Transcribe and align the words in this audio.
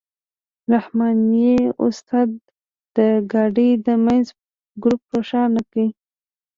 رحماني 0.71 1.51
استاد 1.85 2.29
د 2.97 2.97
ګاډۍ 3.31 3.69
د 3.85 3.87
منځ 4.05 4.25
ګروپ 4.83 5.01
روښانه 5.15 5.61
کړ. 5.71 5.85